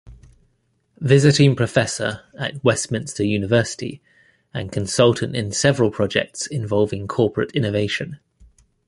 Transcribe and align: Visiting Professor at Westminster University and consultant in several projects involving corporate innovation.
Visiting 0.99 1.55
Professor 1.55 2.23
at 2.39 2.63
Westminster 2.63 3.23
University 3.23 4.01
and 4.51 4.71
consultant 4.71 5.35
in 5.35 5.51
several 5.51 5.91
projects 5.91 6.47
involving 6.47 7.07
corporate 7.07 7.51
innovation. 7.51 8.17